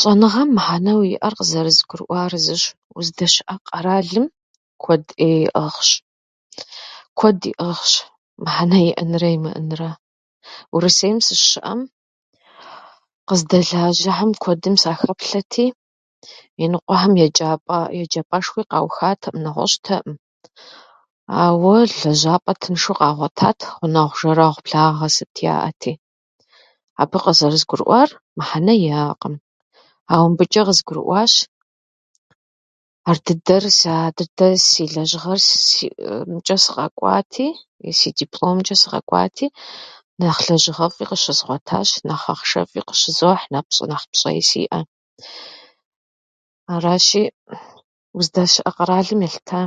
Щӏэныгъэм 0.00 0.50
мыхьэнэу 0.56 1.02
иӏэр 1.14 1.34
къызэрызгурыӏуар 1.38 2.32
зыщ: 2.44 2.62
уздэщыӏэ 2.96 3.56
къэралым 3.66 4.26
куэд 4.82 5.02
ӏей 5.16 5.38
иӏыгъщ, 5.48 5.90
куэд 7.18 7.40
иӏыгъщ 7.52 7.92
мыхьэнэ 8.44 8.78
иӏэнрэ 8.90 9.28
имыӏэнрэ. 9.36 9.90
Урысейм 10.74 11.18
сыщыщыӏэм, 11.26 11.80
къэздэлажьэхьэм 13.28 14.30
куэдым 14.42 14.74
сахэплъэти, 14.82 15.66
иныкъуэхэм 16.64 17.12
еджапӏэ- 17.26 17.92
еджапӏэшхуи 18.02 18.64
къаухатэӏым, 18.70 19.36
нэгъуэщӏтэӏым, 19.44 20.14
ауэ 21.44 21.74
лэжьапӏэ 22.00 22.52
тыншу 22.60 22.92
къагъуэтат, 22.98 23.58
гъунэгъу-жэрэгъу, 23.78 24.62
благъэ 24.66 25.08
сыт 25.14 25.34
яӏэти. 25.54 25.92
Абы 27.00 27.16
къызэрызгурыӏуэр 27.22 28.10
мыхьэнэ 28.38 28.74
иӏэкъым. 28.90 29.34
Ауэ 30.12 30.26
мыбычӏэ 30.30 30.62
къызгурыӏуащ 30.66 31.34
ар 33.08 33.18
дыдэр- 33.26 33.72
сэ 33.78 33.90
ар 34.06 34.12
дыдэр 34.18 34.54
си 34.68 34.82
лэжьыгъэр 34.94 35.40
си 35.66 35.86
сыкъэкӏуати, 36.64 37.46
си 37.98 38.08
дипломчӏэ 38.18 38.76
сыкъэкӏуати, 38.82 39.46
нэхъ 40.20 40.40
лэжьыгъэфӏи 40.46 41.04
къыщызгъуэтащ, 41.10 41.88
нэхъ 42.08 42.26
ахъшэфӏи 42.32 42.80
къыщызохь, 42.88 43.44
нэхъ 43.52 43.66
пщӏ- 43.68 43.88
нэхъ 43.90 44.06
пщӏэи 44.10 44.42
сиӏэ. 44.48 44.80
Аращи, 46.72 47.22
уздэщыӏэ 48.16 48.70
къэралым 48.76 49.20
елъыта. 49.28 49.60